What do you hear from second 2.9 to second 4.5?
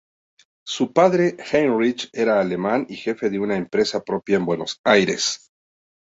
jefe de una empresa propia en